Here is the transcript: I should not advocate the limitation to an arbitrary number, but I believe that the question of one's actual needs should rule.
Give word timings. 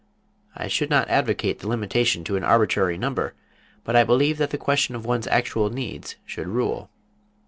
I 0.55 0.67
should 0.67 0.89
not 0.89 1.09
advocate 1.11 1.59
the 1.59 1.67
limitation 1.67 2.23
to 2.23 2.35
an 2.35 2.43
arbitrary 2.43 2.97
number, 2.97 3.35
but 3.83 3.95
I 3.95 4.03
believe 4.03 4.39
that 4.39 4.49
the 4.49 4.57
question 4.57 4.95
of 4.95 5.05
one's 5.05 5.27
actual 5.27 5.69
needs 5.69 6.15
should 6.25 6.47
rule. 6.47 6.89